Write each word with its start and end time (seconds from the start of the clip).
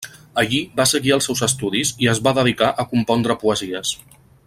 Allí 0.43 0.61
va 0.79 0.85
seguir 0.91 1.13
els 1.17 1.27
seus 1.29 1.43
estudis 1.49 1.93
i 2.05 2.09
es 2.15 2.23
va 2.29 2.35
dedicar 2.39 2.71
a 2.85 2.87
compondre 2.95 3.37
poesies. 3.45 3.95